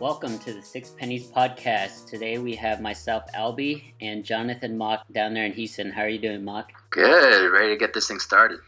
[0.00, 2.06] Welcome to the Six Pennies podcast.
[2.06, 5.90] Today we have myself, Albie, and Jonathan Mock down there in Houston.
[5.90, 6.70] How are you doing, Mock?
[6.90, 7.50] Good.
[7.50, 8.60] Ready to get this thing started.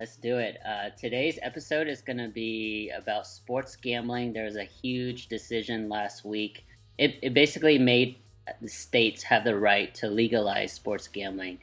[0.00, 0.56] Let's do it.
[0.66, 4.32] Uh, today's episode is going to be about sports gambling.
[4.32, 6.64] There was a huge decision last week.
[6.96, 8.16] It, it basically made
[8.62, 11.58] the states have the right to legalize sports gambling.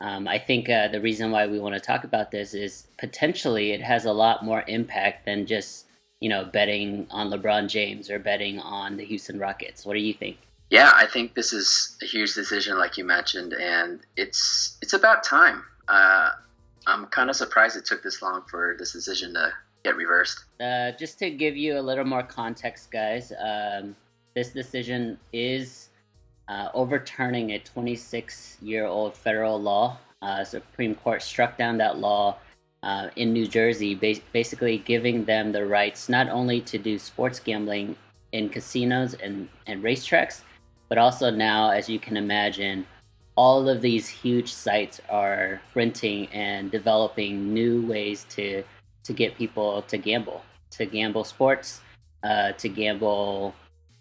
[0.00, 3.72] Um, I think uh, the reason why we want to talk about this is potentially
[3.72, 5.86] it has a lot more impact than just
[6.20, 9.84] you know betting on LeBron James or betting on the Houston Rockets.
[9.84, 10.38] What do you think?
[10.70, 15.24] Yeah, I think this is a huge decision, like you mentioned, and it's it's about
[15.24, 15.64] time.
[15.88, 16.30] Uh,
[16.86, 19.52] I'm kind of surprised it took this long for this decision to
[19.84, 20.44] get reversed.
[20.60, 23.96] Uh, just to give you a little more context, guys, um,
[24.34, 25.88] this decision is
[26.48, 29.98] uh, overturning a 26 year old federal law.
[30.22, 32.36] Uh, Supreme Court struck down that law
[32.82, 37.38] uh, in New Jersey, ba- basically giving them the rights not only to do sports
[37.38, 37.96] gambling
[38.32, 40.42] in casinos and, and racetracks,
[40.88, 42.86] but also now, as you can imagine,
[43.36, 48.62] all of these huge sites are renting and developing new ways to
[49.02, 51.80] to get people to gamble, to gamble sports,
[52.22, 53.54] uh, to gamble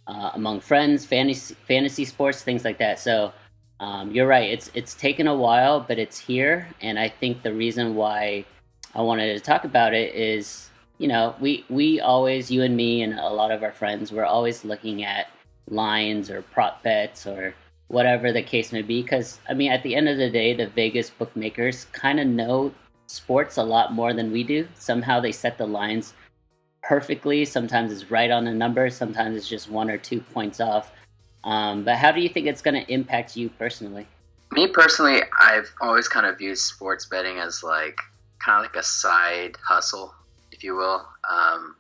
[0.08, 3.00] uh, among friends, fantasy fantasy sports, things like that.
[3.00, 3.32] So
[3.80, 4.50] um, you're right.
[4.50, 8.46] It's it's taken a while, but it's here, and I think the reason why
[8.96, 13.04] I wanted to talk about it is, you know, we we always, you and me
[13.04, 15.28] and a lot of our friends, we're always looking at
[15.70, 17.54] lines or prop bets or
[17.88, 19.02] whatever the case may be.
[19.02, 22.74] Because I mean, at the end of the day, the Vegas bookmakers kind of know
[23.08, 24.68] sports a lot more than we do.
[24.76, 26.14] Somehow they set the lines
[26.82, 27.46] perfectly.
[27.46, 28.90] Sometimes it's right on the number.
[28.90, 30.92] Sometimes it's just one or two points off.
[31.44, 34.08] Um, but how do you think it's going to impact you personally?
[34.52, 38.00] Me personally, I've always kind of viewed sports betting as like
[38.44, 40.14] kind of like a side hustle,
[40.52, 41.06] if you will.
[41.30, 41.76] Um,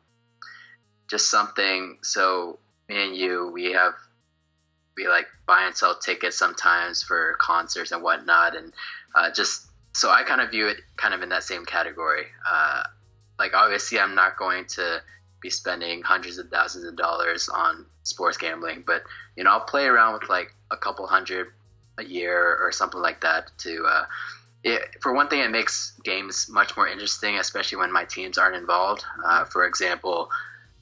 [1.09, 1.97] just something.
[2.03, 3.93] So me and you, we have
[4.95, 8.73] we like buy and sell tickets sometimes for concerts and whatnot, and
[9.15, 12.25] uh, just so I kind of view it kind of in that same category.
[12.49, 12.83] Uh,
[13.37, 15.01] like obviously, I'm not going to
[15.41, 19.03] be spending hundreds of thousands of dollars on sports gambling, but
[19.37, 21.47] you know, I'll play around with like a couple hundred
[21.97, 24.05] a year or something like that to uh,
[24.63, 28.55] it, for one thing, it makes games much more interesting, especially when my teams aren't
[28.55, 29.05] involved.
[29.23, 30.29] Uh, for example,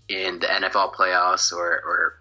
[0.10, 2.14] in the NFL playoffs, or, or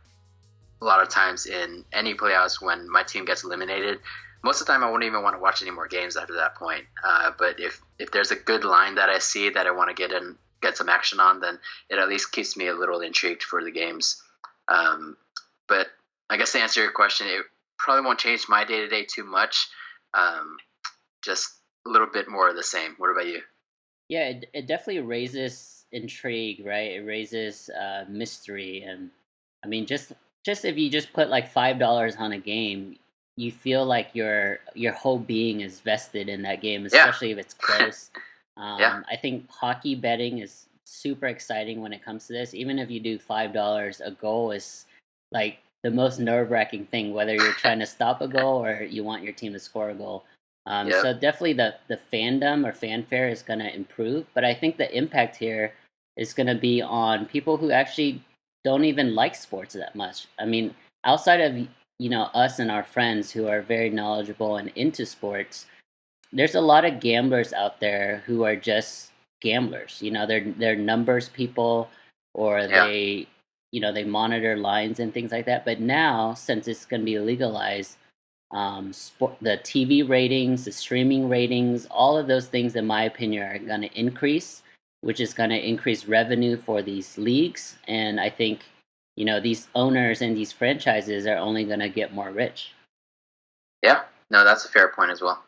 [0.81, 4.01] a lot of times in any playoffs when my team gets eliminated,
[4.43, 6.55] most of the time I won't even want to watch any more games after that
[6.55, 6.85] point.
[7.03, 9.95] Uh, but if if there's a good line that I see that I want to
[9.95, 13.43] get in, get some action on, then it at least keeps me a little intrigued
[13.43, 14.23] for the games.
[14.69, 15.17] Um,
[15.69, 15.89] but
[16.29, 17.43] I guess to answer your question, it
[17.79, 19.69] probably won't change my day to day too much.
[20.13, 20.59] Um,
[21.27, 21.57] just
[21.87, 22.95] a little bit more of the same.
[22.99, 23.43] What about you?
[24.09, 26.93] Yeah, it, it definitely raises intrigue, right?
[26.93, 29.11] It raises uh, mystery, and
[29.65, 30.13] I mean, just
[30.45, 32.97] just if you just put like five dollars on a game,
[33.37, 37.35] you feel like your your whole being is vested in that game, especially yeah.
[37.35, 38.11] if it's close.
[38.57, 39.03] Um, yeah.
[39.11, 42.55] I think hockey betting is super exciting when it comes to this.
[42.55, 44.87] Even if you do five dollars, a goal is
[45.33, 47.13] like the most nerve wracking thing.
[47.13, 49.95] Whether you're trying to stop a goal or you want your team to score a
[49.95, 50.25] goal.
[50.67, 51.03] Um, yep.
[51.03, 54.95] So definitely the the fandom or fanfare is going to improve, but I think the
[54.97, 55.75] impact here
[56.17, 58.23] is going to be on people who actually
[58.65, 60.27] don't even like sports that much.
[60.39, 60.75] I mean,
[61.05, 61.57] outside of
[61.99, 65.67] you know us and our friends who are very knowledgeable and into sports,
[66.33, 70.03] there's a lot of gamblers out there who are just gamblers.
[70.03, 71.89] You know, they're they're numbers people,
[72.35, 72.87] or yeah.
[72.87, 73.29] they
[73.71, 75.65] you know they monitor lines and things like that.
[75.65, 77.99] But now, since it's going to be legalized
[78.51, 83.43] um, sport, the TV ratings, the streaming ratings, all of those things, in my opinion,
[83.43, 84.63] are going to increase,
[85.01, 87.77] which is going to increase revenue for these leagues.
[87.89, 88.65] And I think,
[89.17, 92.73] you know, these owners and these franchises are only going to get more rich.
[93.83, 95.43] Yeah, no, that's a fair point as well.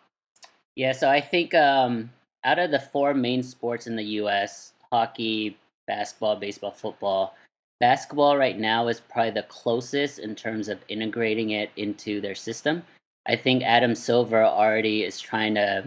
[0.76, 2.10] Yeah, so I think um,
[2.44, 4.72] out of the four main sports in the U.S.
[4.92, 5.56] hockey,
[5.86, 7.34] basketball, baseball, football
[7.80, 12.82] basketball right now is probably the closest in terms of integrating it into their system.
[13.26, 15.84] I think Adam Silver already is trying to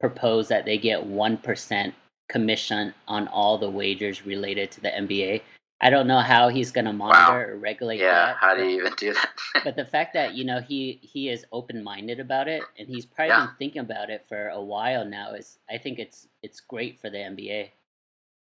[0.00, 1.92] propose that they get 1%
[2.28, 5.42] commission on all the wagers related to the NBA.
[5.80, 7.36] I don't know how he's going to monitor wow.
[7.36, 8.36] or regulate yeah, that.
[8.36, 9.30] how do you even do that?
[9.64, 13.30] but the fact that, you know, he he is open-minded about it and he's probably
[13.30, 13.46] yeah.
[13.46, 17.10] been thinking about it for a while now is I think it's it's great for
[17.10, 17.70] the NBA.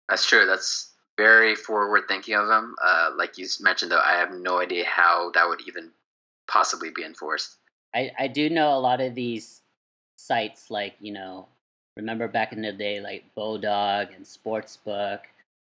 [0.09, 0.47] That's true.
[0.47, 0.88] That's
[1.19, 2.75] very forward thinking of them.
[2.81, 5.91] Uh, like you mentioned, though, I have no idea how that would even
[6.47, 7.57] possibly be enforced.
[7.93, 9.61] I, I do know a lot of these
[10.17, 11.47] sites, like, you know,
[11.97, 15.19] remember back in the day, like Bodog and Sportsbook.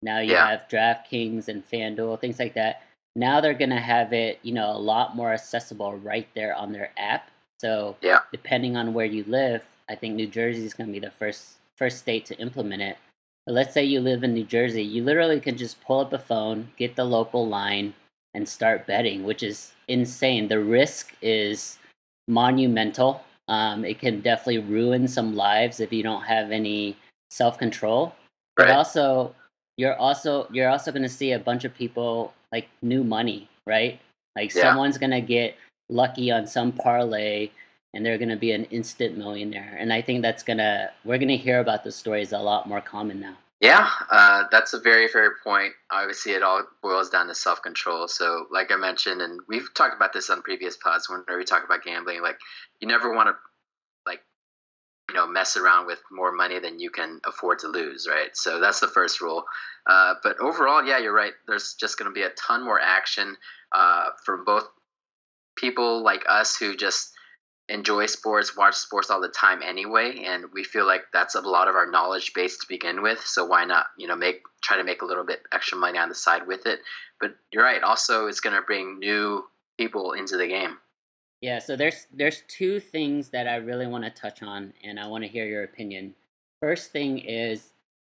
[0.03, 0.49] Now you yeah.
[0.51, 2.83] have DraftKings and FanDuel, things like that.
[3.17, 6.91] now they're gonna have it, you know, a lot more accessible right there on their
[6.97, 7.31] app.
[7.61, 8.21] So Yeah.
[8.33, 11.99] depending on where you live, I think New Jersey is gonna be the first first
[11.99, 12.97] state to implement it.
[13.47, 16.19] But let's say you live in New Jersey, you literally can just pull up a
[16.19, 17.95] phone, get the local line,
[18.35, 20.49] and start betting, which is insane.
[20.49, 21.79] The risk is
[22.29, 23.25] monumental.
[23.49, 26.97] Um, it can definitely ruin some lives if you don't have any
[27.31, 28.15] self control.
[28.57, 28.77] But Right.
[28.77, 29.35] also,
[29.77, 33.99] you're also you're also going to see a bunch of people like new money, right?
[34.37, 34.63] Like Yeah.
[34.63, 35.57] someone's going to get
[35.89, 37.51] lucky on some parlay,
[37.95, 39.77] and they're going to be an instant millionaire.
[39.79, 42.81] And I think that's gonna we're going to hear about the stories a lot more
[42.81, 43.37] common now.
[43.61, 45.75] Yeah, uh, that's a very fair point.
[45.91, 48.09] Obviously, it all boils down to self control.
[48.09, 51.65] So, like I mentioned, and we've talked about this on previous pods whenever we talk
[51.65, 52.39] about gambling, like
[52.81, 53.35] you never want to,
[54.07, 54.21] like,
[55.11, 58.35] you know, mess around with more money than you can afford to lose, right?
[58.35, 59.45] So that's the first rule.
[59.87, 61.35] Uh, but overall, yeah, you're right.
[61.47, 63.37] There's just going to be a ton more action
[63.73, 64.71] uh, from both
[65.57, 67.13] people like us who just
[67.71, 71.69] enjoy sports, watch sports all the time anyway, and we feel like that's a lot
[71.69, 73.21] of our knowledge base to begin with.
[73.25, 76.09] So why not, you know, make try to make a little bit extra money on
[76.09, 76.81] the side with it?
[77.21, 77.83] But you're right.
[77.83, 79.45] Also, it's going to bring new
[79.79, 80.79] people into the game.
[81.41, 85.07] Yeah, so there's there's two things that I really want to touch on, and I
[85.07, 86.15] want to hear your opinion.
[86.61, 87.73] First thing is,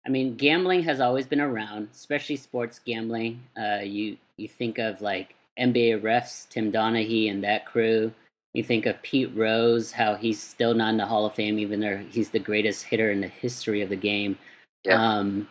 [0.04, 3.42] I mean, gambling has always been around, especially sports gambling.
[3.56, 8.12] Uh, you you think of like NBA refs, Tim Donaghy and that crew.
[8.54, 11.80] You think of Pete Rose, how he's still not in the Hall of Fame, even
[11.80, 14.38] though he's the greatest hitter in the history of the game.
[14.84, 15.02] Yeah.
[15.02, 15.48] Um,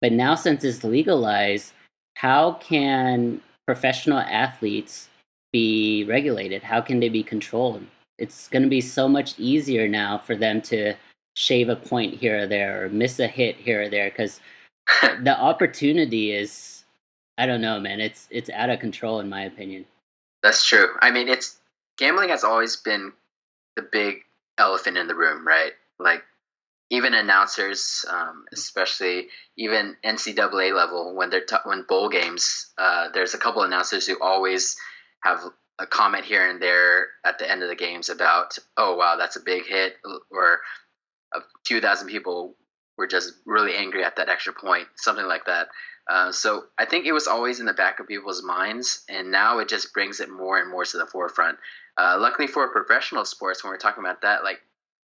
[0.00, 1.72] but now, since it's legalized,
[2.16, 5.08] how can professional athletes
[5.52, 6.62] be regulated?
[6.62, 7.84] How can they be controlled?
[8.18, 10.94] It's going to be so much easier now for them to
[11.34, 14.40] shave a point here or there or miss a hit here or there because
[15.22, 16.84] the opportunity is,
[17.38, 18.00] I don't know, man.
[18.00, 19.86] It's it's out of control in my opinion.
[20.42, 20.88] That's true.
[21.00, 21.60] I mean, it's
[21.98, 23.12] gambling has always been
[23.76, 24.22] the big
[24.58, 25.72] elephant in the room, right?
[25.98, 26.22] Like
[26.90, 33.34] even announcers, um, especially even NCAA level, when they're t- when bowl games, uh, there's
[33.34, 34.76] a couple announcers who always
[35.24, 35.40] have
[35.78, 39.36] a comment here and there at the end of the games about, oh wow, that's
[39.36, 39.94] a big hit,
[40.30, 40.60] or
[41.34, 42.54] a few thousand people
[42.98, 45.68] were just really angry at that extra point, something like that.
[46.10, 49.60] Uh, so I think it was always in the back of people's minds, and now
[49.60, 51.58] it just brings it more and more to the forefront.
[51.98, 54.60] Uh, luckily for professional sports, when we're talking about that, like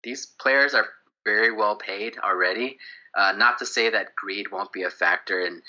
[0.03, 0.87] these players are
[1.25, 2.77] very well paid already.
[3.17, 5.61] Uh, not to say that greed won't be a factor in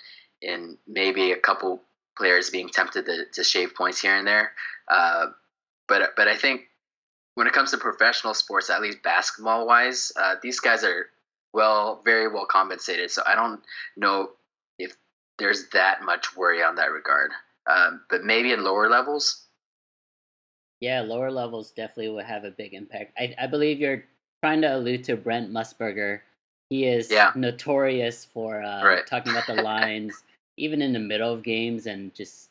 [0.42, 1.80] in maybe a couple
[2.16, 4.52] players being tempted to, to shave points here and there.
[4.88, 5.26] Uh,
[5.88, 6.62] but but I think
[7.34, 11.06] when it comes to professional sports, at least basketball wise, uh, these guys are
[11.52, 13.10] well very well compensated.
[13.10, 13.60] So I don't
[13.96, 14.30] know
[14.78, 14.96] if
[15.38, 17.30] there's that much worry on that regard.
[17.68, 19.45] Um, but maybe in lower levels,
[20.80, 23.12] Yeah, lower levels definitely would have a big impact.
[23.18, 24.04] I, I believe you're
[24.42, 26.20] trying to allude to Brent Musburger.
[26.70, 27.32] He is Yeah.
[27.34, 29.06] notorious for uh, Right.
[29.06, 30.24] talking about the lines,
[30.56, 32.50] even in the middle of games, and just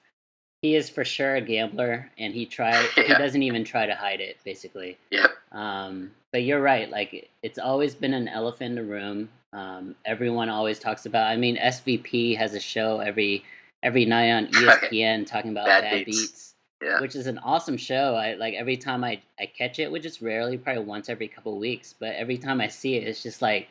[0.61, 4.21] he is for sure a gambler, and he try he doesn't even try to hide
[4.21, 4.97] it, basically.
[5.11, 6.89] yep, Um, but you're right.
[6.89, 9.29] Like it's always been an elephant in the room.
[9.53, 11.27] Um, everyone always talks about.
[11.29, 13.45] I mean, SVP has a show every
[13.83, 14.47] every night on.
[14.53, 16.27] ESPN talking about Bad bad, beats.
[16.31, 18.15] beats yeah, which is an awesome show.
[18.15, 21.53] I like every time I, I catch it, which is rarely, probably once every couple
[21.53, 23.67] of weeks, but every time I see it, it's just like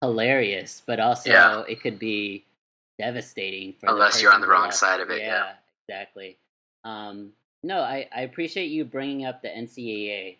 [0.00, 0.82] hilarious.
[0.84, 1.62] But also, Yeah.
[1.68, 2.44] it could be
[2.98, 5.52] devastating for the Unless you're on the wrong lost side of it, yeah.
[5.88, 6.36] exactly.
[6.84, 10.36] Um, no, I, I appreciate you bringing up the NCAA.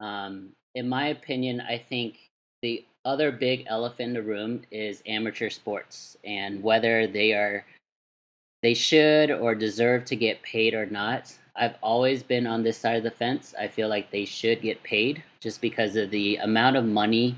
[0.00, 2.16] Um, in my opinion, I think
[2.62, 7.64] the other big elephant in the room is amateur sports and whether they are
[8.62, 11.32] they should or deserve to get paid or not.
[11.56, 13.54] I've always been on this side of the fence.
[13.58, 17.36] I feel like they should get paid just because of the amount of money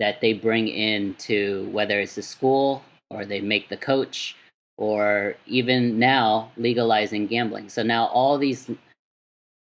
[0.00, 4.36] that they bring in to whether it's the school or they make the coach
[4.78, 7.68] or even now legalizing gambling.
[7.68, 8.68] So now all these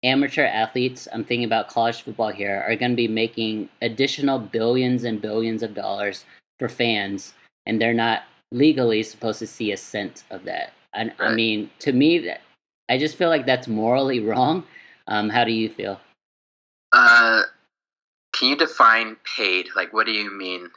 [0.02, 5.04] amateur athletes, I'm thinking about college football here, are going to be making additional billions
[5.04, 6.24] and billions of dollars
[6.58, 10.72] for fans, and they're not legally supposed to see a cent of that.
[10.95, 12.40] I, I mean, to me, that
[12.88, 14.64] I just feel like that's morally wrong.
[15.07, 16.00] Um, how do you feel?
[16.92, 17.42] Uh,
[18.33, 19.68] can you define paid?
[19.75, 20.68] Like, what do you mean?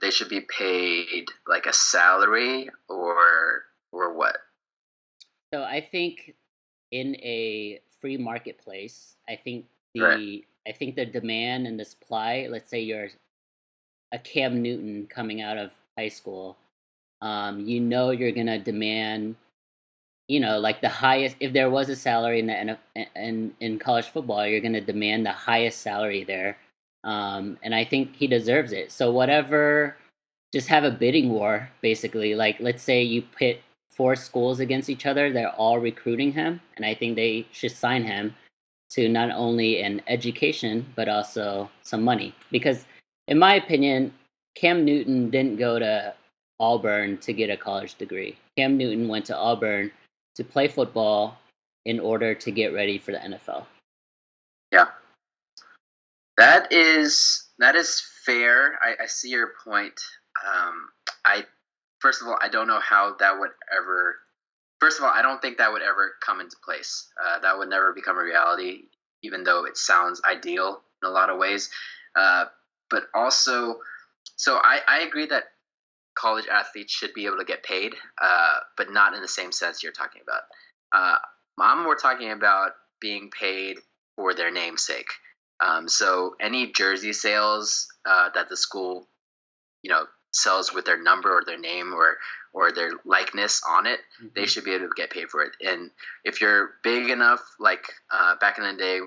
[0.00, 4.36] They should be paid like a salary or or what?
[5.52, 6.34] So I think
[6.90, 10.44] in a free marketplace, I think the Right.
[10.66, 12.48] I think the demand and the supply.
[12.50, 13.10] Let's say you're
[14.12, 16.56] a Cam Newton coming out of high school,
[17.20, 19.36] um, you know you're gonna demand
[20.28, 21.36] you know, like the highest.
[21.40, 22.78] If there was a salary in the
[23.14, 26.56] in in college football, you're going to demand the highest salary there,
[27.04, 28.90] um, and I think he deserves it.
[28.92, 29.96] So whatever,
[30.52, 32.34] just have a bidding war basically.
[32.34, 36.84] Like let's say you pit four schools against each other, they're all recruiting him, and
[36.84, 38.34] I think they should sign him
[38.94, 42.86] to not only an education but also some money because
[43.26, 44.12] in my opinion
[44.54, 46.14] cam newton didn't go to
[46.60, 49.90] auburn to get a college degree cam newton went to auburn
[50.34, 51.38] to play football
[51.84, 53.64] in order to get ready for the nfl
[54.72, 54.86] yeah
[56.36, 60.00] that is that is fair i, I see your point
[60.46, 60.88] um,
[61.24, 61.44] i
[62.00, 64.16] first of all i don't know how that would ever
[64.84, 67.08] first of all, I don't think that would ever come into place.
[67.24, 68.82] Uh, that would never become a reality,
[69.22, 71.70] even though it sounds ideal in a lot of ways.
[72.14, 72.44] Uh,
[72.90, 73.76] but also,
[74.36, 75.44] so I, I agree that
[76.14, 79.82] college athletes should be able to get paid, uh, but not in the same sense
[79.82, 80.42] you're talking about.
[80.92, 81.18] Uh,
[81.60, 83.78] I'm more talking about being paid
[84.16, 85.08] for their namesake.
[85.60, 89.08] Um, so any jersey sales uh, that the school,
[89.82, 92.16] you know, sells with their number or their name or
[92.52, 94.28] or their likeness on it, mm-hmm.
[94.36, 95.52] they should be able to get paid for it.
[95.60, 95.90] And
[96.24, 99.00] if you're big enough, like uh, back in the day,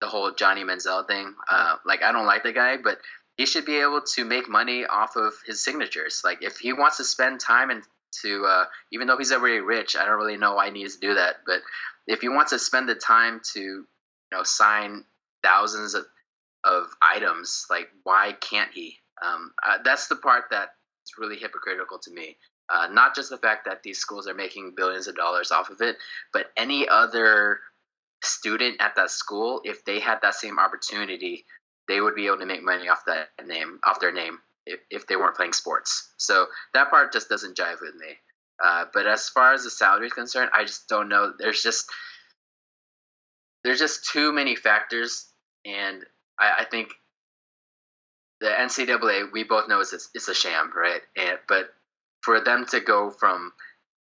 [0.00, 2.98] the whole Johnny Manziel thing, uh, like I don't like the guy, but
[3.36, 6.22] he should be able to make money off of his signatures.
[6.24, 7.82] Like if he wants to spend time and
[8.22, 11.06] to, uh, even though he's already rich, I don't really know why he needs to
[11.06, 11.36] do that.
[11.46, 11.62] But
[12.06, 13.86] if he wants to spend the time to, you
[14.30, 15.04] know, sign
[15.42, 16.04] thousands of,
[16.64, 18.98] of items, like why can't he?
[19.24, 20.70] Um, uh, that's the part that's
[21.18, 22.36] really hypocritical to me.
[22.68, 25.80] Uh, not just the fact that these schools are making billions of dollars off of
[25.80, 25.96] it,
[26.32, 27.60] but any other
[28.22, 31.44] student at that school, if they had that same opportunity,
[31.92, 35.06] they would be able to make money off that name, off their name, if, if
[35.06, 36.14] they weren't playing sports.
[36.16, 38.16] So that part just doesn't jive with me.
[38.64, 41.34] Uh, but as far as the salary is concerned, I just don't know.
[41.38, 41.84] There's just
[43.62, 45.26] there's just too many factors,
[45.66, 46.02] and
[46.40, 46.94] I, I think
[48.40, 51.02] the NCAA we both know is it's, it's a sham, right?
[51.16, 51.74] And but
[52.22, 53.52] for them to go from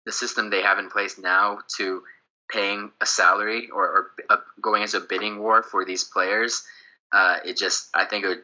[0.05, 2.03] the system they have in place now to
[2.51, 6.63] paying a salary or, or uh, going into a bidding war for these players,
[7.11, 8.43] uh, it just I think it would,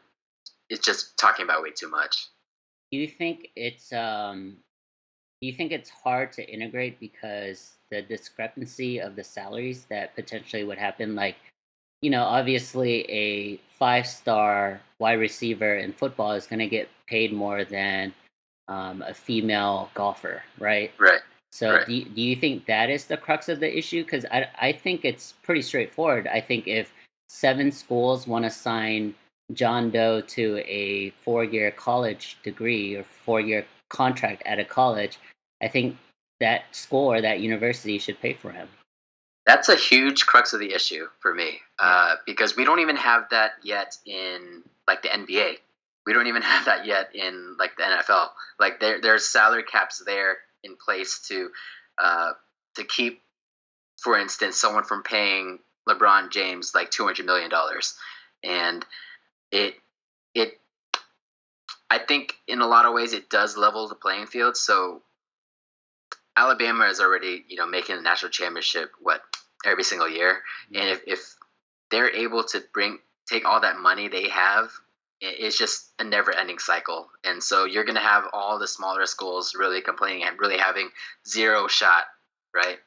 [0.70, 2.28] it's just talking about way too much.
[2.92, 4.58] Do you think it's um,
[5.42, 10.64] do you think it's hard to integrate because the discrepancy of the salaries that potentially
[10.64, 11.14] would happen?
[11.14, 11.36] Like,
[12.02, 17.32] you know, obviously a five star wide receiver in football is going to get paid
[17.32, 18.14] more than
[18.68, 20.92] um, a female golfer, right?
[21.00, 21.22] Right.
[21.52, 21.86] So right.
[21.86, 24.04] Do, you, do you think that is the crux of the issue?
[24.04, 26.28] Because I, I think it's pretty straightforward.
[26.28, 26.92] I think if
[27.28, 29.16] seven schools want to sign
[29.54, 35.20] John Doe to a four year college degree or four year contract at a college,
[35.62, 35.98] I think
[36.40, 38.68] that school or that university should pay for him.
[39.46, 43.30] That's a huge crux of the issue for me uh, because we don't even have
[43.32, 45.58] that yet in like the NBA
[46.08, 48.30] we don't even have that yet in like the NFL.
[48.60, 51.50] Like there there's salary caps there in place to
[52.02, 52.32] uh,
[52.78, 53.22] to keep,
[54.02, 57.96] for instance, someone from paying LeBron James like two hundred million dollars,
[58.44, 58.86] and
[59.52, 59.76] it
[60.34, 60.60] it
[61.90, 64.58] I think in a lot of ways it does level the playing field.
[64.58, 65.02] So
[66.36, 69.22] Alabama is already you know making the national championship what
[69.66, 70.42] every single year,
[70.72, 70.82] mm-hmm.
[70.82, 71.36] and if, if
[71.90, 74.70] they're able to bring take all that money they have
[75.20, 77.10] it's just a never ending cycle.
[77.24, 80.90] And so you're going to have all the smaller schools really complaining and really having
[81.28, 82.06] zero shot,
[82.54, 82.78] right?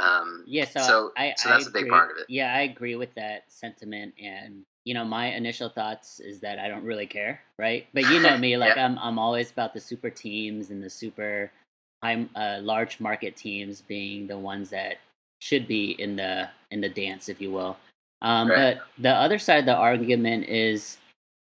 [0.00, 2.26] Um, yeah, so, so, I, so that's I a big part of it.
[2.28, 4.14] Yeah, I agree with that sentiment.
[4.22, 7.86] And, you know, my initial thoughts is that I don't really care, right?
[7.92, 8.86] But you know me, like yeah.
[8.86, 11.52] I'm, I'm always about the super teams and the super
[12.02, 14.96] high, uh, large market teams being the ones that
[15.40, 17.76] should be in the in the dance, if you will.
[18.22, 18.76] Um, right.
[18.76, 20.98] But the other side of the argument is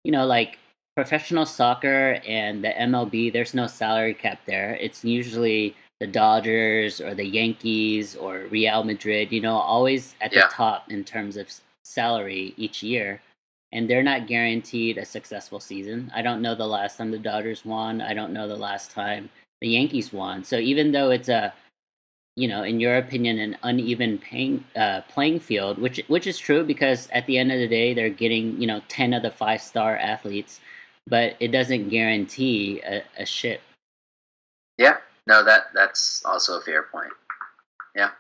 [0.08, 0.58] you know, like
[0.96, 4.78] professional soccer and the MLB, there's no salary cap there.
[4.80, 10.48] It's usually the Dodgers or the Yankees or Real Madrid, you know, always at yeah.
[10.48, 11.48] the top in terms of
[11.84, 13.22] salary each year.
[13.72, 16.12] And they're not guaranteed a successful season.
[16.16, 18.02] I don't know the last time the Dodgers won.
[18.02, 20.44] I don't know the last time the Yankees won.
[20.44, 21.54] So even though it's a
[22.38, 26.64] you know, in your opinion, an uneven paying, uh, playing field, which which is true
[26.64, 29.60] because at the end of the day, they're getting you know ten of the five
[29.60, 30.60] star athletes,
[31.08, 33.62] but it doesn't guarantee a, a ship.
[34.78, 34.98] Yeah,
[35.28, 37.12] no, that that's also a fair point.
[37.96, 38.12] Yeah,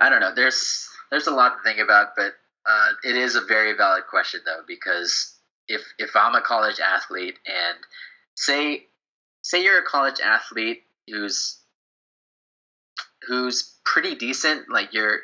[0.00, 0.34] I don't know.
[0.34, 2.32] There's there's a lot to think about, but
[2.68, 5.36] uh, it is a very valid question though because
[5.68, 7.78] if if I'm a college athlete and
[8.34, 8.86] say
[9.42, 11.58] say you're a college athlete who's
[13.28, 15.20] who's pretty decent, like you're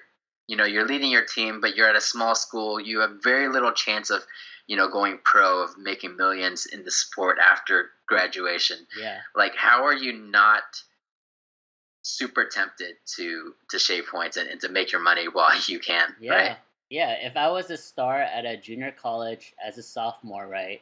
[0.47, 3.49] you know you're leading your team, but you're at a small school, you have very
[3.49, 4.23] little chance of
[4.69, 8.79] you know going pro of making millions in the sport after graduation.
[9.01, 9.19] Yeah.
[9.35, 10.63] Like how are you not
[12.03, 16.15] super tempted to to shave points and, and to make your money while you can,
[16.21, 16.33] Yeah.
[16.35, 16.57] right?
[16.91, 17.13] Yeah.
[17.21, 20.81] If I was a star at a junior college as a sophomore, right,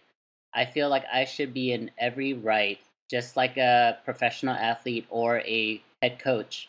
[0.54, 2.78] I feel like I should be in every right,
[3.10, 6.68] just like a professional athlete or a head coach,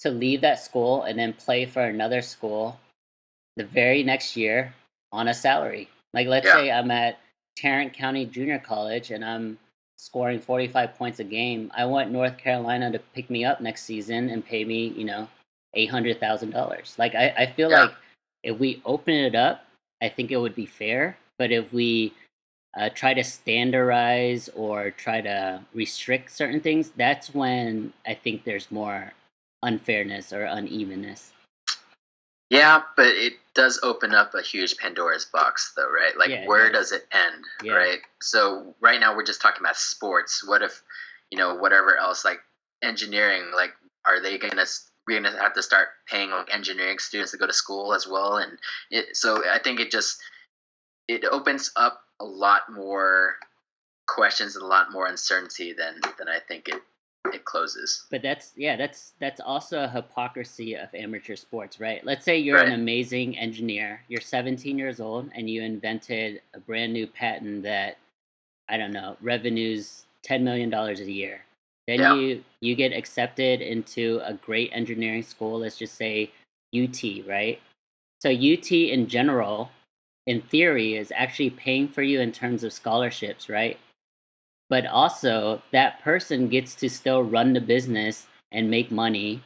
[0.00, 2.78] to leave that school and then play for another school
[3.56, 4.74] the very next year
[5.12, 5.88] on a salary.
[6.16, 6.54] Like, let's Yeah.
[6.54, 7.20] say I'm at
[7.56, 9.58] Tarrant County Junior College and I'm
[9.98, 11.70] scoring 45 points a game.
[11.74, 15.28] I want North Carolina to pick me up next season and pay me, you know,
[15.76, 16.98] $800,000.
[16.98, 17.82] Like, I, I feel Yeah.
[17.82, 17.94] like
[18.42, 19.66] if we open it up,
[20.02, 21.18] I think it would be fair.
[21.38, 22.14] But if we
[22.78, 28.70] uh, try to standardize or try to restrict certain things, that's when I think there's
[28.70, 29.12] more
[29.62, 31.32] unfairness or unevenness.
[32.48, 36.16] Yeah, but it does open up a huge Pandora's box, though, right?
[36.16, 36.90] Like, Yeah, where does.
[36.90, 37.72] does it end, Yeah.
[37.72, 38.00] right?
[38.20, 40.46] So right now we're just talking about sports.
[40.46, 40.82] What if,
[41.30, 42.40] you know, whatever else, like
[42.82, 44.66] engineering, like, are they gonna
[45.08, 48.36] we're gonna have to start paying like engineering students to go to school as well?
[48.36, 48.58] And
[48.90, 50.20] it, so I think it just
[51.08, 53.36] it opens up a lot more
[54.06, 56.80] questions and a lot more uncertainty than than I think it
[57.34, 58.06] it closes.
[58.10, 62.04] But that's yeah, that's that's also a hypocrisy of amateur sports, right?
[62.04, 66.92] Let's say you're an amazing engineer, you're 17 years old, and you invented a brand
[66.92, 67.98] new patent that
[68.68, 71.44] I don't know revenues 10 million dollars a year.
[71.86, 72.14] Then Yeah.
[72.14, 75.60] you you get accepted into a great engineering school.
[75.60, 76.30] Let's just say
[76.74, 77.60] UT, right?
[78.20, 79.70] So UT in general,
[80.26, 83.78] in theory, is actually paying for you in terms of scholarships, right?
[84.68, 89.42] But also that person gets to still run the business and make money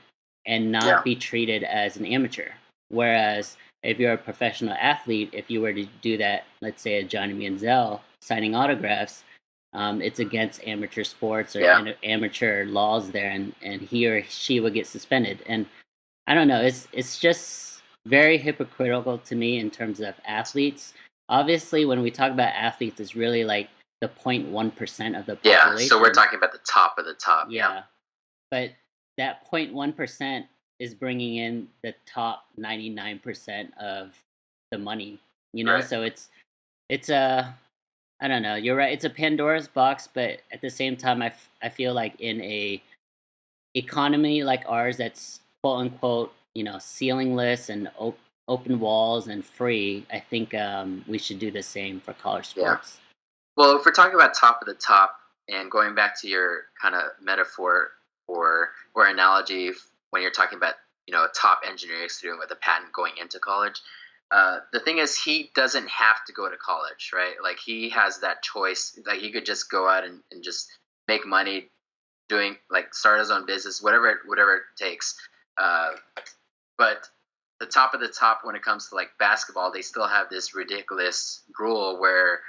[0.46, 1.02] and not Yeah.
[1.02, 2.50] be treated as an amateur.
[2.88, 7.04] Whereas if you're a professional athlete, if you were to do that, let's say a
[7.04, 9.24] Johnny Manziel signing autographs,
[9.72, 11.92] um, it's against amateur sports or Yeah.
[12.02, 15.42] amateur laws there, and, and he or she would get suspended.
[15.46, 15.66] And
[16.26, 20.94] I don't know, it's it's just very hypocritical to me in terms of athletes.
[21.28, 23.68] Obviously, when we talk about athletes, it's really like
[24.01, 25.79] the 0.1 percent of the population.
[25.79, 27.49] Yeah, so we're talking about the top of the top.
[27.51, 27.83] Yeah.
[28.51, 28.71] But
[29.19, 30.45] that 0.1%
[30.79, 34.15] is bringing in the top 99% of
[34.71, 35.19] the money,
[35.53, 35.75] you know?
[35.75, 35.85] Right.
[35.85, 36.31] So it's,
[36.89, 37.55] it's a,
[38.21, 38.93] I don't know, you're right.
[38.93, 42.41] It's a Pandora's box, but at the same time, I, f- I feel like in
[42.41, 42.83] a
[43.75, 50.07] economy like ours that's quote unquote, you know, ceilingless and op- open walls and free,
[50.13, 52.79] I think um, we should do the same for college Yeah.
[53.61, 56.94] Well, if we're talking about top of the top, and going back to your kind
[56.94, 57.90] of metaphor
[58.27, 59.73] or or analogy,
[60.12, 63.38] when you're talking about you know a top engineering student with a patent going into
[63.38, 63.83] college,
[64.31, 67.35] uh, the thing is he doesn't have to go to college, right?
[67.42, 68.99] Like he has that choice.
[69.07, 70.70] Like he could just go out and, and just
[71.07, 71.68] make money
[72.31, 75.16] doing like start his own business, whatever it, whatever it takes.
[75.59, 75.90] Uh,
[76.79, 77.07] but
[77.59, 80.55] the top of the top when it comes to like basketball, they still have this
[80.55, 82.40] ridiculous rule where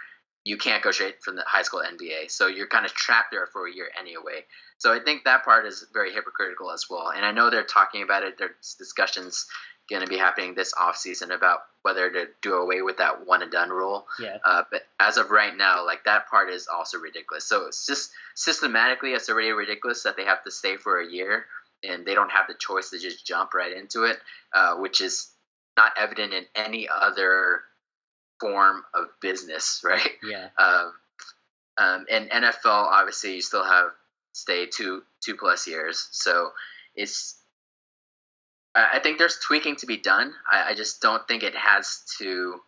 [0.43, 2.31] you can't go straight from the high school NBA.
[2.31, 4.45] So you're kind of trapped there for a year anyway.
[4.79, 7.11] So I think that part is very hypocritical as well.
[7.15, 8.37] And I know they're talking about it.
[8.39, 9.45] There's discussions
[9.89, 13.51] going to be happening this offseason about whether to do away with that one and
[13.51, 14.07] done rule.
[14.19, 14.37] Yeah.
[14.43, 17.45] Uh, but as of right now, like that part is also ridiculous.
[17.45, 21.45] So it's just systematically, it's already ridiculous that they have to stay for a year
[21.83, 24.17] and they don't have the choice to just jump right into it,
[24.53, 25.31] uh, which is
[25.77, 27.61] not evident in any other
[28.41, 30.11] form of business, right?
[30.23, 30.49] Yeah.
[30.57, 30.93] Um,
[31.77, 33.91] um, and NFL, obviously, you still have
[34.33, 36.51] stay two two plus years, so
[36.95, 37.37] it's.
[38.73, 40.33] I think there's tweaking to be done.
[40.49, 42.59] I, I just don't think it has to.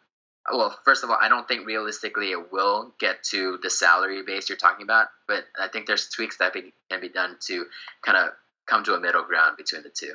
[0.54, 4.50] Well, first of all, I don't think realistically it will get to the salary base
[4.50, 7.66] you're talking about, but I think there's tweaks that be, can be done to
[8.06, 8.32] kind of
[8.68, 10.12] come to a middle ground between the two.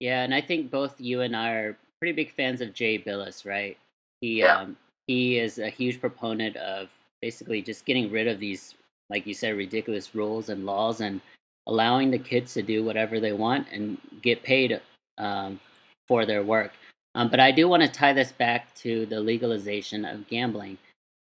[0.00, 3.44] Yeah, and I think both you and I are pretty big fans of Jay Bilas,
[3.44, 3.76] right?
[4.22, 4.60] He Yeah.
[4.60, 4.76] um,
[5.08, 6.88] he is a huge proponent of
[7.20, 8.74] basically just getting rid of these,
[9.10, 11.20] like you said, ridiculous rules and laws, and
[11.66, 14.80] allowing the kids to do whatever they want and get paid
[15.16, 15.58] um,
[16.06, 16.72] for their work.
[17.14, 20.78] Um, but I do want to tie this back to the legalization of gambling,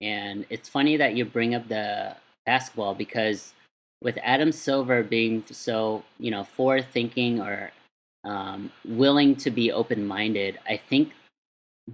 [0.02, 2.16] and it's funny that you bring up the
[2.46, 3.54] basketball because
[4.02, 7.72] with Adam Silver being so you know forward thinking or
[8.26, 11.14] um, willing to be open minded, I think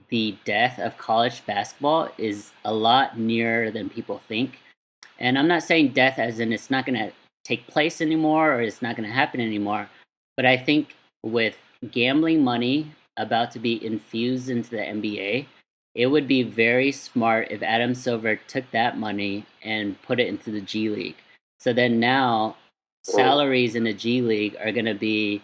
[0.09, 4.59] the death of college basketball is a lot nearer than people think.
[5.19, 7.11] And I'm not saying death as in it's not going to
[7.43, 9.89] take place anymore or it's not going to happen anymore,
[10.35, 11.57] but I think with
[11.91, 15.45] gambling money about to be infused into the NBA,
[15.93, 20.51] it would be very smart if Adam Silver took that money and put it into
[20.51, 21.15] the G League.
[21.59, 22.57] So then now
[23.03, 25.41] salaries in the G League are going to be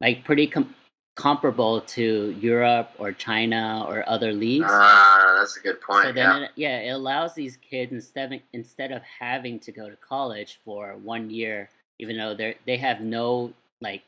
[0.00, 0.74] like pretty com-
[1.16, 4.66] comparable to Europe or China or other leagues.
[4.68, 6.06] Ah, that's a good point.
[6.06, 6.44] So then, yeah.
[6.44, 10.58] It, yeah, it allows these kids instead of, instead of having to go to college
[10.64, 14.02] for one year, even though they they have no like,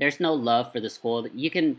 [0.00, 1.26] there's no love for the school.
[1.34, 1.78] You can,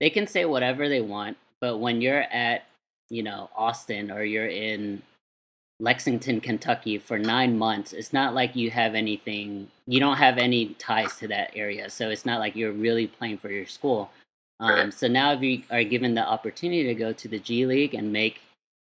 [0.00, 2.64] they can say whatever they want, but when you're at,
[3.08, 5.02] you know, Austin or you're in
[5.82, 10.74] Lexington, Kentucky for nine months, it's not like you have anything, you don't have any
[10.74, 11.90] ties to that area.
[11.90, 14.12] So it's not like you're really playing for your school.
[14.60, 14.92] Um.
[14.92, 18.12] So now, if you are given the opportunity to go to the G League and
[18.12, 18.40] make,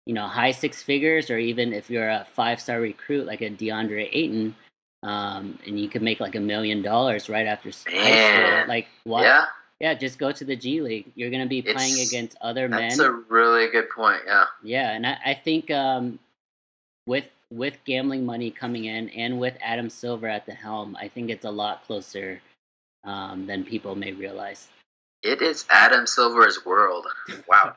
[0.05, 3.49] you know, high six figures, or even if you're a five star recruit like a
[3.49, 4.55] DeAndre Ayton,
[5.03, 9.23] um, and you could make like a million dollars right after high school, like what?
[9.23, 9.45] Yeah.
[9.81, 11.11] Yeah, just go to the G League.
[11.15, 12.89] You're going to be playing it's, against other that's men.
[12.89, 14.21] That's a really good point.
[14.25, 14.45] Yeah.
[14.63, 16.17] Yeah, and I, I think um,
[17.07, 21.29] with with gambling money coming in and with Adam Silver at the helm, I think
[21.29, 22.41] it's a lot closer
[23.05, 24.67] um, than people may realize.
[25.23, 27.07] It is Adam Silver's world.
[27.47, 27.75] Wow.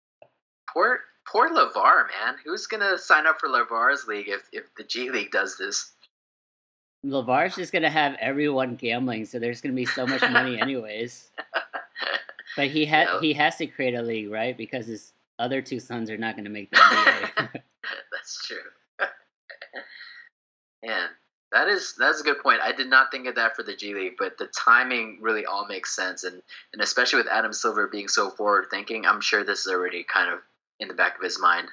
[0.72, 1.00] poor
[1.30, 2.36] poor LaVar, man.
[2.44, 5.92] Who's gonna sign up for LaVar's league if, if the G League does this?
[7.04, 11.30] LaVar's just gonna have everyone gambling, so there's gonna be so much money anyways.
[12.56, 14.56] but he you know, he has to create a league, right?
[14.56, 17.48] Because his other two sons are not gonna make the NBA.
[18.12, 18.56] That's true.
[20.84, 21.08] Man,
[21.52, 22.60] that is that's a good point.
[22.62, 25.66] I did not think of that for the G League, but the timing really all
[25.66, 26.42] makes sense, and
[26.72, 30.32] and especially with Adam Silver being so forward thinking, I'm sure this is already kind
[30.32, 30.40] of
[30.80, 31.68] in the back of his mind.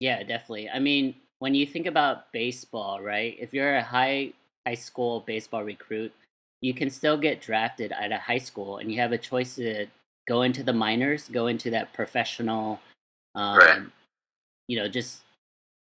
[0.00, 0.68] Yeah, definitely.
[0.68, 3.36] I mean, when you think about baseball, right?
[3.38, 4.32] If you're a high
[4.66, 6.12] high school baseball recruit,
[6.60, 9.86] you can still get drafted at a high school, and you have a choice to
[10.30, 12.80] go into the minors, go into that professional
[13.34, 13.82] um, right
[14.70, 15.22] you know, just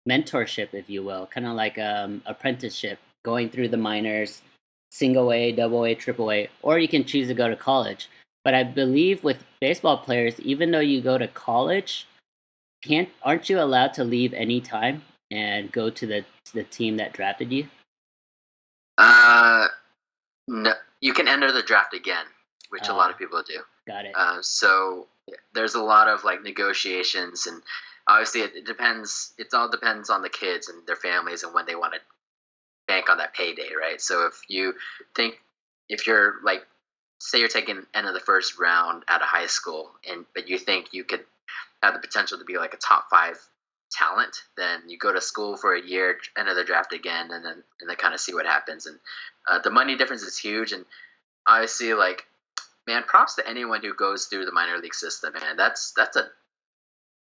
[0.07, 4.43] mentorship, if you will, kind of like um, apprenticeship, going through the minors,
[4.91, 8.09] single A, double A, triple A, or you can choose to go to college.
[8.43, 12.07] But I believe with baseball players, even though you go to college,
[12.83, 16.97] can't aren't you allowed to leave any time and go to the to the team
[16.97, 17.67] that drafted you?
[18.99, 19.67] Uh,
[20.47, 20.73] no.
[21.01, 22.25] You can enter the draft again,
[22.69, 23.59] which a lot of people do.
[23.87, 24.13] Got it.
[24.15, 25.07] Uh, so
[25.53, 27.61] there's a lot of like negotiations and
[28.07, 29.33] obviously it, it depends.
[29.37, 31.99] It all depends on the kids and their families and when they want to
[32.87, 33.99] bank on that payday, right?
[33.99, 34.73] So if you
[35.15, 35.39] think
[35.89, 36.65] if you're like
[37.19, 40.57] say you're taking end of the first round at a high school and but you
[40.57, 41.23] think you could
[41.81, 43.37] have the potential to be like a top five
[43.91, 47.63] talent, then you go to school for a year, enter the draft again, and then
[47.79, 48.85] and then kind of see what happens.
[48.85, 48.99] And
[49.47, 50.85] uh, the money difference is huge, and
[51.47, 52.25] obviously, like,
[52.87, 55.57] man, props to anyone who goes through the minor league system, man.
[55.57, 56.27] That's that's a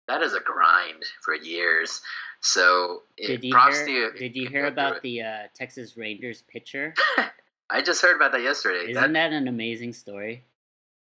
[0.08, 2.02] that is a grind for years.
[2.42, 6.94] So did you hear, you did you hear about the uh, Texas Rangers pitcher?
[7.70, 8.92] I just heard about that yesterday.
[8.92, 10.44] Isn't that, that an amazing story?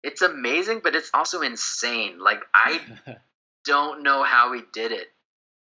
[0.03, 2.19] It's amazing, but it's also insane.
[2.19, 2.81] Like I
[3.65, 5.09] don't know how he did it.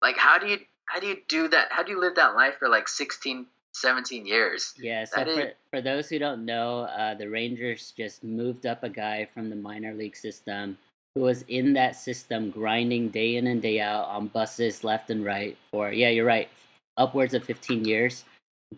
[0.02, 1.68] Like how do you how do you do that?
[1.70, 4.75] How do you live that life for like 16 17 years.
[4.79, 8.89] Yeah, so for, for those who don't know, uh, the Rangers just moved up a
[8.89, 10.79] guy from the minor league system
[11.15, 15.25] who was in that system grinding day in and day out on buses left and
[15.25, 16.49] right for yeah you're right
[16.97, 18.25] upwards of 15 years.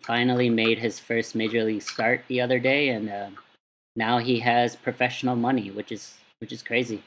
[0.01, 3.29] Finally made his first major league start the other day and uh,
[3.95, 7.01] now he has professional money which is which is crazy.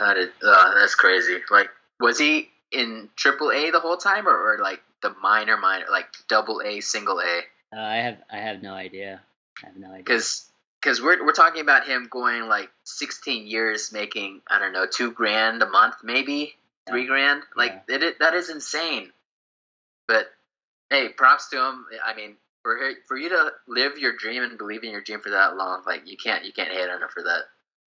[0.00, 1.38] That is uh, that's crazy.
[1.50, 5.86] Like was he in triple a the whole time or, or like the minor minor
[5.90, 7.38] like double a single a
[7.76, 9.20] uh, i have i have no idea
[9.62, 10.46] i have no idea because
[10.80, 15.10] because we're we're talking about him going like 16 years making I don't know two
[15.10, 16.54] grand a month maybe
[16.86, 16.92] yeah.
[16.92, 17.96] three grand like yeah.
[17.96, 19.10] it, it, that is insane.
[20.06, 20.26] But
[20.90, 21.86] hey, props to him.
[22.04, 25.30] I mean, for for you to live your dream and believe in your dream for
[25.30, 27.42] that long, like you can't you can't hate on him for that.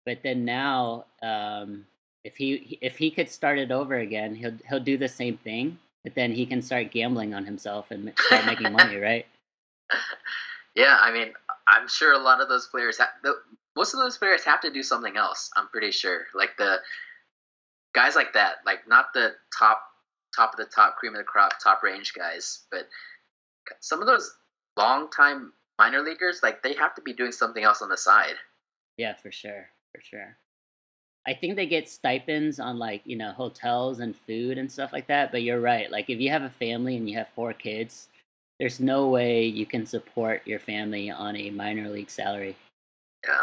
[0.05, 1.85] But then now, um,
[2.23, 5.79] if he if he could start it over again, he'll he'll do the same thing.
[6.03, 9.25] But then he can start gambling on himself and start making money, right?
[10.75, 11.33] Yeah, I mean,
[11.67, 13.09] I'm sure a lot of those players have.
[13.75, 15.49] Most of those players have to do something else.
[15.55, 16.25] I'm pretty sure.
[16.33, 16.77] Like the
[17.93, 19.81] guys like that, like not the top
[20.35, 22.87] top of the top cream of the crop top range guys, but
[23.79, 24.33] some of those
[24.77, 28.35] long time minor leaguers, like they have to be doing something else on the side.
[28.97, 30.37] Yeah, for sure, for sure.
[31.27, 35.07] I think they get stipends on like you know hotels and food and stuff like
[35.07, 35.31] that.
[35.31, 35.91] But you're right.
[35.91, 38.07] Like if you have a family and you have four kids,
[38.59, 42.55] there's no way you can support your family on a minor league salary.
[43.27, 43.41] Yeah.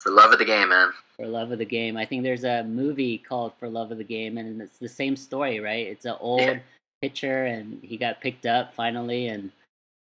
[0.00, 0.92] For love of the game, man.
[1.16, 1.96] For love of the game.
[1.96, 5.16] I think there's a movie called For Love of the Game, and it's the same
[5.16, 5.86] story, right?
[5.86, 6.58] It's an old yeah.
[7.00, 9.50] pitcher, and he got picked up finally, and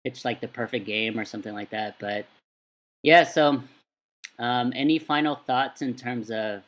[0.04, 1.96] pitched like the perfect game or something like that.
[1.98, 2.26] But
[3.02, 3.62] yeah, so
[4.38, 6.62] um, any final thoughts in terms of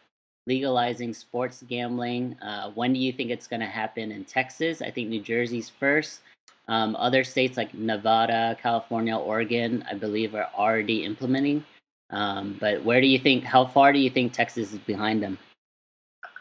[0.47, 2.37] legalizing sports gambling?
[2.41, 4.81] Uh, when do you think it's going to happen in Texas?
[4.81, 6.21] I think New Jersey's first.
[6.69, 11.65] Um, other states like Nevada, California, Oregon, I believe, are already implementing.
[12.11, 13.45] Um, but where do you think?
[13.45, 15.39] How far do you think Texas is behind them?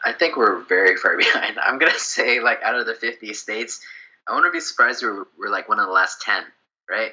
[0.04, 1.58] I think we're very far behind.
[1.58, 3.80] I'm gonna say like out of the 50 states,
[4.28, 6.42] I wouldn't be surprised we're, we're like one of the last 10,
[6.88, 7.12] right?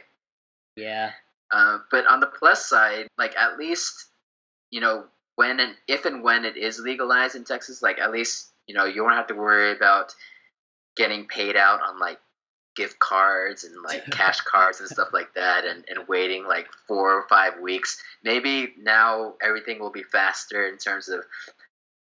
[0.75, 1.11] Yeah.
[1.53, 4.07] Uh, but on the plus side, like at least
[4.71, 8.49] you know when and if and when it is legalized in Texas, like at least
[8.67, 10.13] you know you won't have to worry about
[10.97, 12.19] getting paid out on like
[12.75, 17.13] gift cards and like cash cards and stuff like that and, and waiting like four
[17.13, 18.01] or five weeks.
[18.23, 21.23] Maybe now everything will be faster in terms of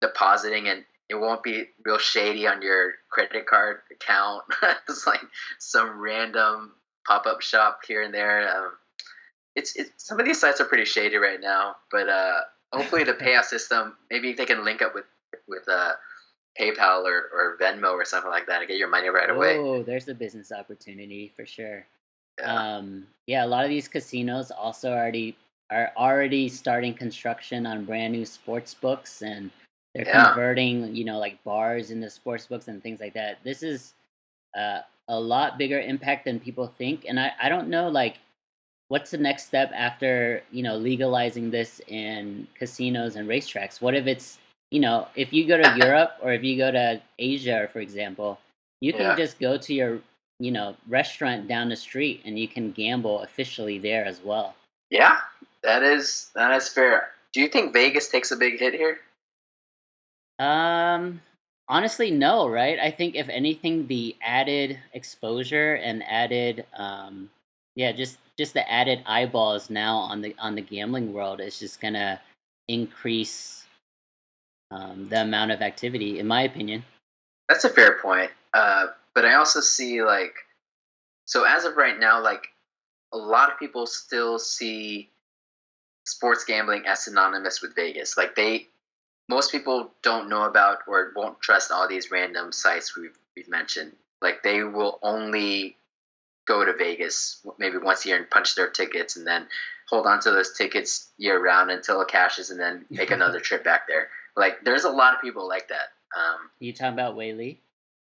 [0.01, 4.43] depositing and it won't be real shady on your credit card account.
[4.87, 5.21] It's like
[5.59, 6.71] some random
[7.05, 8.71] pop-up shop here and there um,
[9.55, 13.13] it's, it's some of these sites are pretty shady right now but uh, hopefully the
[13.21, 15.05] payout system maybe they can link up with
[15.47, 15.93] with uh,
[16.59, 19.57] PayPal or, or Venmo or something like that and get your money right away.
[19.57, 21.85] Oh, there's a business opportunity for sure.
[22.39, 22.75] Yeah.
[22.75, 25.37] Um, yeah, a lot of these casinos also already
[25.71, 29.49] are already starting construction on brand new sports books and
[29.95, 30.25] they're yeah.
[30.25, 33.39] converting, you know, like bars into sports books and things like that.
[33.43, 33.93] This is
[34.57, 37.05] uh, a lot bigger impact than people think.
[37.07, 38.17] And I, I don't know, like,
[38.91, 43.81] what's the next step after, you know, legalizing this in casinos and racetracks?
[43.81, 44.37] What if it's
[44.69, 48.37] you know, if you go to Europe or if you go to Asia, for example,
[48.81, 49.15] you can yeah.
[49.15, 49.99] just go to your,
[50.39, 54.55] you know, restaurant down the street and you can gamble officially there as well.
[54.89, 55.19] Yeah,
[55.63, 57.11] that is that is fair.
[57.31, 58.99] Do you think Vegas takes a big hit here?
[60.37, 61.21] Um,
[61.69, 62.49] honestly, no.
[62.49, 62.77] Right?
[62.77, 67.29] I think if anything, the added exposure and added, um,
[67.75, 71.79] yeah, just just the added eyeballs now on the on the gambling world is just
[71.79, 72.19] gonna
[72.67, 73.67] increase
[74.71, 76.83] um, the amount of activity, in my opinion.
[77.47, 78.31] That's a fair point.
[78.53, 80.33] Uh, but I also see like,
[81.25, 82.47] so as of right now, like
[83.13, 85.09] a lot of people still see
[86.07, 88.17] sports gambling as synonymous with Vegas.
[88.17, 88.69] Like they,
[89.29, 93.91] most people don't know about or won't trust all these random sites we've we've mentioned.
[94.19, 95.75] Like they will only
[96.51, 99.47] go to Vegas maybe once a year and punch their tickets and then
[99.89, 103.63] hold on to those tickets year round until it cashes and then make another trip
[103.63, 104.09] back there.
[104.35, 105.91] Like, there's a lot of people like that.
[106.17, 107.61] Um, you talking about Whaley?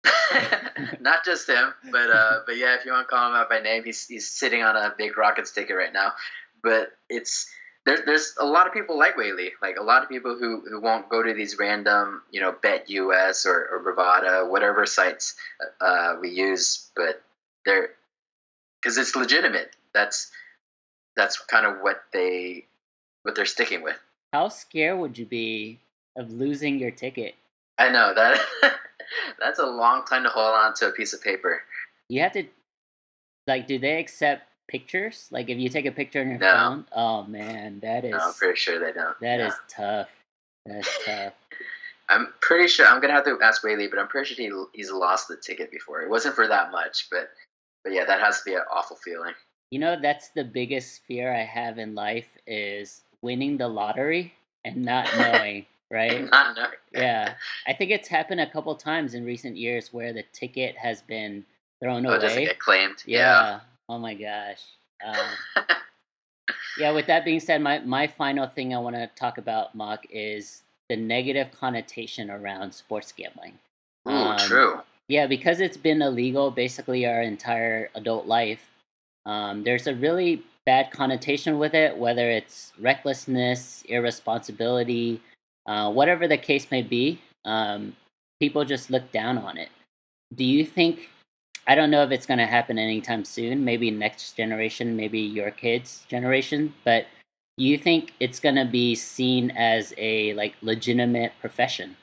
[1.01, 3.61] not just him, but uh, but yeah, if you want to call him out by
[3.61, 6.13] name, he's he's sitting on a big Rockets ticket right now.
[6.63, 7.51] But it's
[7.85, 10.81] there's there's a lot of people like Whaley, like a lot of people who, who
[10.81, 15.37] won't go to these random, you know, Bet US or, or Bovada, whatever sites
[15.81, 17.23] uh, we use, but
[17.65, 17.91] they're
[18.83, 19.77] because it's legitimate.
[19.95, 20.31] That's
[21.17, 22.67] that's kind of what they
[23.23, 23.99] what they're sticking with.
[24.33, 25.79] How scared would you be
[26.17, 27.35] of losing your ticket.
[27.79, 28.41] I know that
[29.41, 31.63] that's a long time to hold on to a piece of paper.
[32.09, 32.45] You have to
[33.47, 35.29] like do they accept pictures?
[35.31, 36.53] Like if you take a picture on your no.
[36.53, 36.87] phone?
[36.93, 39.19] Oh man, that is no, I'm pretty sure they don't.
[39.21, 40.09] That is tough.
[40.67, 41.33] That's tough.
[42.09, 44.91] I'm pretty sure I'm gonna have to ask Whaley, but I'm pretty sure he, he's
[44.91, 46.03] lost the ticket before.
[46.03, 47.31] It wasn't for that much, but
[47.85, 49.35] but yeah, that has to be an awful feeling.
[49.71, 54.85] You know, that's the biggest fear I have in life is winning the lottery and
[54.85, 56.29] not knowing right?
[56.31, 56.71] Not knowing.
[56.93, 57.35] yeah,
[57.67, 61.45] I think it's happened a couple times in recent years where the ticket has been
[61.81, 62.19] thrown oh, away.
[62.19, 63.03] Doesn't get claimed.
[63.07, 63.19] Yeah.
[63.19, 63.61] yeah.
[63.89, 64.63] Oh my gosh.
[65.05, 65.67] Um,
[66.79, 66.91] yeah.
[66.93, 70.63] With that being said, my my final thing I want to talk about, Mark, is
[70.89, 73.59] the negative connotation around sports gambling.
[74.07, 74.81] Oh, um, true.
[75.09, 78.71] Yeah, because it's been illegal basically our entire adult life.
[79.27, 85.21] Um, there's a really bad connotation with it, whether it's recklessness, irresponsibility,
[85.67, 87.97] uh, whatever the case may be, um,
[88.41, 89.69] people just look down on it.
[90.35, 91.11] Do you think?
[91.67, 93.65] I don't know if it's going to happen anytime soon.
[93.65, 96.75] Maybe next generation, maybe your kids' generation.
[96.85, 97.07] But
[97.57, 101.97] do you think it's going to be seen as a like legitimate profession?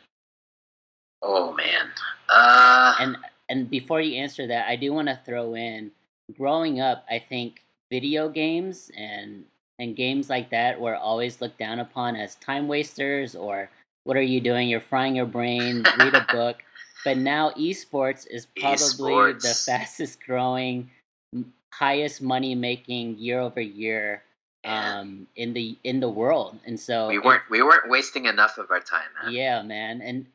[1.21, 1.89] Oh man.
[2.27, 2.95] Uh...
[2.99, 3.17] And
[3.49, 5.91] and before you answer that, I do want to throw in.
[6.37, 9.45] Growing up, I think video games and
[9.79, 13.69] and games like that were always looked down upon as time wasters or
[14.03, 14.69] what are you doing?
[14.69, 16.57] You're frying your brain, read a book.
[17.05, 19.41] But now esports is probably esports.
[19.41, 20.89] the fastest growing,
[21.71, 24.23] highest money making year over year
[24.65, 28.69] um, in the in the world, and so we weren't we weren't wasting enough of
[28.71, 29.07] our time.
[29.23, 29.33] Man.
[29.33, 30.25] Yeah, man, and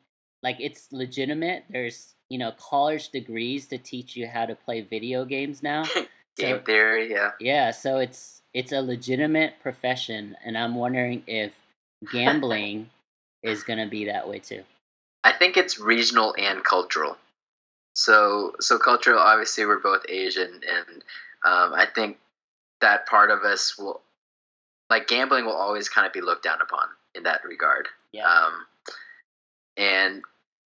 [0.45, 1.63] like it's legitimate.
[1.69, 5.83] There's you know college degrees to teach you how to play video games now.
[6.37, 7.31] Game so, theory, yeah.
[7.39, 11.53] Yeah, so it's it's a legitimate profession, and I'm wondering if
[12.11, 12.91] gambling
[13.41, 14.63] is going to be that way too.
[15.23, 17.17] I think it's regional and cultural.
[17.95, 19.17] So so cultural.
[19.17, 21.03] Obviously, we're both Asian, and
[21.43, 22.17] um, I think
[22.81, 24.01] that part of us will
[24.91, 27.87] like gambling will always kind of be looked down upon in that regard.
[28.11, 28.27] Yeah.
[28.27, 28.65] Um,
[29.77, 30.21] and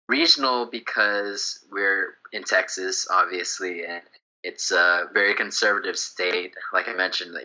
[0.08, 4.02] regional because we're in Texas, obviously, and
[4.44, 6.54] it's a very conservative state.
[6.74, 7.36] Like I mentioned,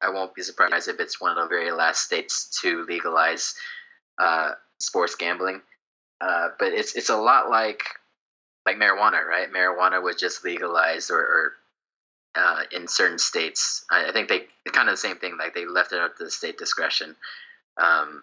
[0.00, 3.54] I won't be surprised if it's one of the very last states to legalize
[4.18, 5.62] uh, sports gambling.
[6.20, 7.82] Uh, but it's it's a lot like
[8.66, 9.52] like marijuana, right?
[9.52, 11.52] Marijuana was just legalized or, or
[12.34, 13.84] uh, in certain states.
[13.90, 15.36] I, I, think they kind of the same thing.
[15.38, 17.14] Like they left it up to the state discretion.
[17.76, 18.22] Um,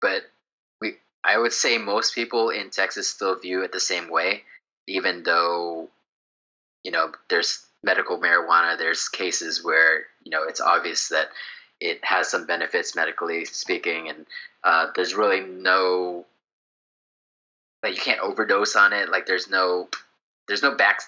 [0.00, 0.22] but
[1.24, 4.44] I would say most people in Texas still view it the same way,
[4.86, 5.88] even though,
[6.84, 8.78] you know, there's medical marijuana.
[8.78, 11.28] There's cases where you know it's obvious that
[11.80, 14.26] it has some benefits medically speaking, and
[14.64, 16.26] uh, there's really no
[17.82, 19.10] like you can't overdose on it.
[19.10, 19.88] Like there's no
[20.46, 21.00] there's no back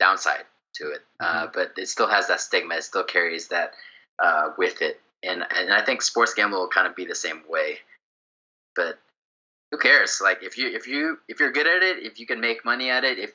[0.00, 0.44] downside
[0.76, 1.50] to it, uh, mm-hmm.
[1.54, 2.76] but it still has that stigma.
[2.76, 3.72] It still carries that
[4.22, 7.42] uh, with it, and and I think sports gambling will kind of be the same
[7.48, 7.78] way.
[8.74, 8.98] But
[9.74, 10.20] who cares?
[10.22, 12.90] Like if you if you if you're good at it, if you can make money
[12.90, 13.32] at it, if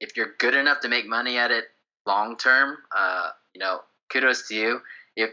[0.00, 1.64] if you're good enough to make money at it
[2.06, 4.80] long term, uh, you know, kudos to you.
[5.16, 5.30] If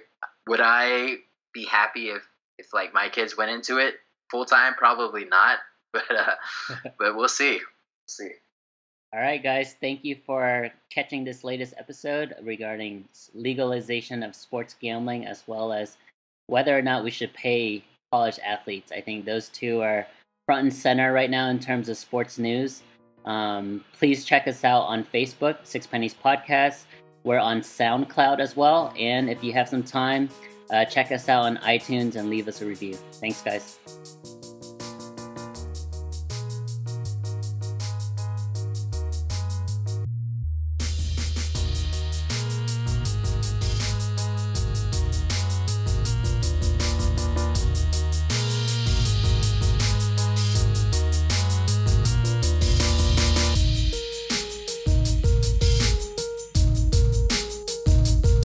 [0.48, 1.18] would I
[1.54, 3.96] be happy if if like my kids went into it
[4.30, 4.74] full time?
[4.76, 5.60] Probably not,
[5.94, 6.36] but uh,
[7.00, 7.54] but we'll see.
[7.54, 8.32] We'll see.
[9.14, 9.76] All right, guys.
[9.80, 15.98] Thank you for catching this latest episode regarding legalization of sports gambling, as well as
[16.48, 18.92] whether or not we should pay college athletes.
[18.92, 20.06] I think those two are
[20.50, 22.82] front and center right now in terms of sports news.
[23.24, 26.86] Um, please check us out on Facebook, Six Pennies Podcast.
[27.24, 28.92] We're on SoundCloud as well.
[28.98, 30.28] And if you have some time,
[30.72, 32.96] uh, check us out on iTunes and leave us a review.
[32.96, 33.78] Thanks, guys.